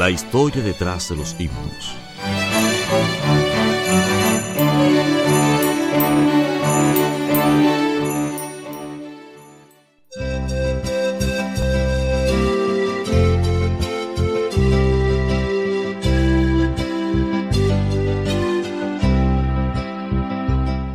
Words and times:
La 0.00 0.08
historia 0.08 0.62
detrás 0.62 1.10
de 1.10 1.16
los 1.16 1.36
himnos. 1.38 1.94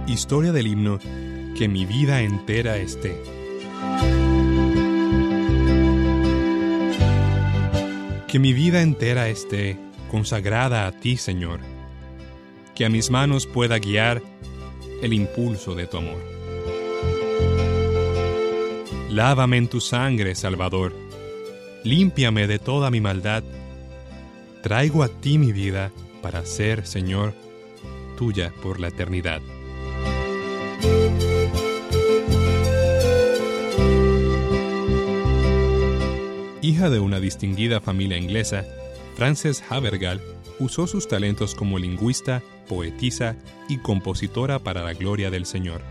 Historia 0.08 0.52
del 0.52 0.66
himno 0.66 0.98
Que 1.56 1.68
mi 1.68 1.86
vida 1.86 2.22
entera 2.22 2.78
esté. 2.78 3.22
Que 8.36 8.40
mi 8.40 8.52
vida 8.52 8.82
entera 8.82 9.30
esté 9.30 9.78
consagrada 10.12 10.88
a 10.88 10.92
ti, 10.92 11.16
Señor. 11.16 11.62
Que 12.76 12.84
a 12.84 12.90
mis 12.90 13.10
manos 13.10 13.48
pueda 13.48 13.80
guiar 13.80 14.22
el 15.02 15.14
impulso 15.14 15.74
de 15.74 15.88
tu 15.88 16.00
amor. 16.00 16.22
Lávame 19.10 19.56
en 19.56 19.70
tu 19.70 19.80
sangre, 19.80 20.36
Salvador. 20.36 20.94
Límpiame 21.86 22.46
de 22.46 22.60
toda 22.60 22.92
mi 22.92 23.00
maldad. 23.00 23.46
Traigo 24.62 25.04
a 25.04 25.08
ti 25.08 25.38
mi 25.38 25.54
vida 25.54 25.94
para 26.22 26.46
ser, 26.46 26.86
Señor, 26.86 27.34
tuya 28.18 28.52
por 28.62 28.82
la 28.82 28.90
eternidad. 28.90 29.42
Hija 36.66 36.90
de 36.90 37.00
una 37.00 37.20
distinguida 37.20 37.80
familia 37.80 38.18
inglesa, 38.18 38.66
Frances 39.16 39.64
Havergal 39.70 40.20
usó 40.58 40.88
sus 40.88 41.08
talentos 41.08 41.54
como 41.54 41.78
lingüista, 41.78 42.42
poetisa 42.68 43.36
y 43.70 43.78
compositora 43.78 44.58
para 44.58 44.84
la 44.84 44.96
gloria 44.96 45.30
del 45.30 45.46
Señor. 45.46 45.84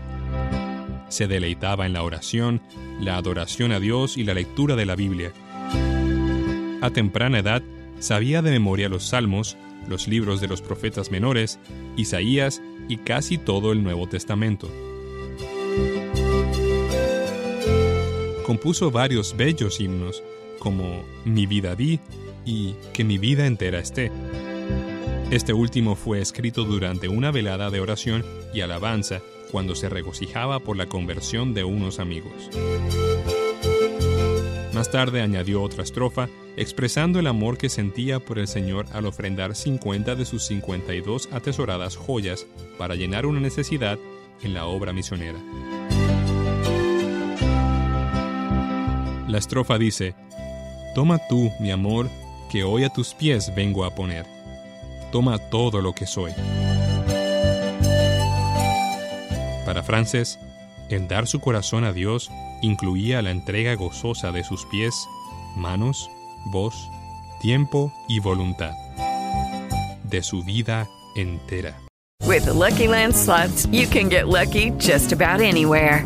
Se 1.07 1.27
deleitaba 1.27 1.85
en 1.85 1.93
la 1.93 2.03
oración, 2.03 2.61
la 2.99 3.15
adoración 3.15 3.71
a 3.71 3.79
Dios 3.79 4.17
y 4.17 4.25
la 4.25 4.33
lectura 4.33 4.75
de 4.75 4.85
la 4.85 4.97
Biblia. 4.97 5.31
A 6.81 6.89
temprana 6.89 7.39
edad 7.39 7.63
sabía 7.99 8.41
de 8.41 8.51
memoria 8.51 8.89
los 8.89 9.05
salmos, 9.05 9.55
los 9.87 10.09
libros 10.09 10.41
de 10.41 10.49
los 10.49 10.61
profetas 10.61 11.09
menores, 11.09 11.57
Isaías 11.95 12.61
y 12.89 12.97
casi 12.97 13.37
todo 13.37 13.71
el 13.71 13.81
Nuevo 13.81 14.09
Testamento. 14.09 14.69
Compuso 18.45 18.91
varios 18.91 19.37
bellos 19.37 19.79
himnos, 19.79 20.21
como 20.59 21.03
Mi 21.25 21.45
vida 21.45 21.75
di 21.75 21.99
y 22.45 22.75
Que 22.93 23.03
mi 23.03 23.17
vida 23.17 23.47
entera 23.47 23.79
esté. 23.79 24.11
Este 25.31 25.53
último 25.53 25.95
fue 25.95 26.21
escrito 26.21 26.63
durante 26.63 27.07
una 27.07 27.31
velada 27.31 27.71
de 27.71 27.79
oración 27.79 28.23
y 28.53 28.61
alabanza 28.61 29.21
cuando 29.51 29.75
se 29.75 29.89
regocijaba 29.89 30.59
por 30.59 30.77
la 30.77 30.85
conversión 30.85 31.53
de 31.53 31.63
unos 31.63 31.99
amigos. 31.99 32.49
Más 34.73 34.91
tarde 34.91 35.21
añadió 35.21 35.61
otra 35.61 35.83
estrofa 35.83 36.27
expresando 36.57 37.19
el 37.19 37.27
amor 37.27 37.57
que 37.57 37.69
sentía 37.69 38.19
por 38.19 38.39
el 38.39 38.47
Señor 38.47 38.85
al 38.91 39.05
ofrendar 39.05 39.55
50 39.55 40.15
de 40.15 40.25
sus 40.25 40.43
52 40.43 41.29
atesoradas 41.31 41.95
joyas 41.95 42.45
para 42.77 42.95
llenar 42.95 43.25
una 43.25 43.39
necesidad 43.39 43.97
en 44.43 44.53
la 44.53 44.65
obra 44.65 44.93
misionera. 44.93 45.39
La 49.27 49.37
estrofa 49.37 49.77
dice, 49.77 50.15
Toma 50.95 51.19
tú, 51.27 51.51
mi 51.59 51.71
amor, 51.71 52.09
que 52.49 52.63
hoy 52.63 52.85
a 52.85 52.89
tus 52.89 53.13
pies 53.13 53.53
vengo 53.53 53.83
a 53.83 53.93
poner. 53.93 54.25
Toma 55.11 55.37
todo 55.37 55.81
lo 55.81 55.91
que 55.91 56.07
soy. 56.07 56.31
Para 59.65 59.83
Frances, 59.83 60.39
el 60.89 61.09
dar 61.09 61.27
su 61.27 61.41
corazón 61.41 61.83
a 61.83 61.91
Dios 61.91 62.31
incluía 62.61 63.21
la 63.21 63.31
entrega 63.31 63.75
gozosa 63.75 64.31
de 64.31 64.45
sus 64.45 64.65
pies, 64.67 64.95
manos, 65.57 66.09
voz, 66.45 66.73
tiempo 67.41 67.91
y 68.07 68.21
voluntad. 68.21 68.71
De 70.05 70.23
su 70.23 70.45
vida 70.45 70.87
entera. 71.17 71.77
With 72.25 72.45
the 72.45 72.53
Lucky 72.53 72.87
Land 72.87 73.13
slots, 73.13 73.67
you 73.69 73.85
can 73.85 74.07
get 74.07 74.29
lucky 74.29 74.71
just 74.77 75.11
about 75.11 75.41
anywhere. 75.41 76.05